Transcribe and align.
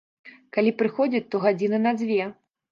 Калі 0.57 0.71
прыходзяць, 0.79 1.23
то 1.35 1.43
гадзіны 1.45 1.85
на 1.87 1.95
дзве. 2.03 2.21